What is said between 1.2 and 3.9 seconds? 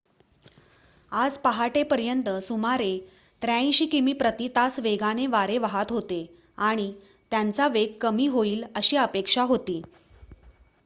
आज पहाटेपर्यंत सुमारे ८३